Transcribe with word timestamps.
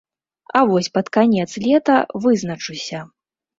А 0.59 0.63
вось 0.71 0.89
пад 0.95 1.11
канец 1.17 1.47
лета 1.67 2.01
вызначуся. 2.25 3.07